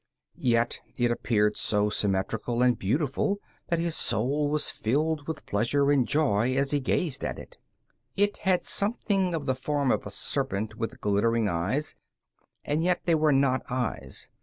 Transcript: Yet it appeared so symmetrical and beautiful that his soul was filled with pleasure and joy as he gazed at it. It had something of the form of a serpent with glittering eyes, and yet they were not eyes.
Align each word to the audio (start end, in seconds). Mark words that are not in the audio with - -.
Yet 0.35 0.81
it 0.97 1.11
appeared 1.11 1.57
so 1.57 1.91
symmetrical 1.91 2.63
and 2.63 2.75
beautiful 2.75 3.37
that 3.67 3.77
his 3.77 3.95
soul 3.95 4.49
was 4.49 4.71
filled 4.71 5.27
with 5.27 5.45
pleasure 5.45 5.91
and 5.91 6.07
joy 6.07 6.55
as 6.55 6.71
he 6.71 6.79
gazed 6.79 7.23
at 7.23 7.37
it. 7.37 7.59
It 8.15 8.37
had 8.37 8.63
something 8.63 9.35
of 9.35 9.45
the 9.45 9.53
form 9.53 9.91
of 9.91 10.07
a 10.07 10.09
serpent 10.09 10.75
with 10.75 11.01
glittering 11.01 11.47
eyes, 11.47 11.97
and 12.65 12.83
yet 12.83 13.01
they 13.05 13.13
were 13.13 13.31
not 13.31 13.61
eyes. 13.69 14.27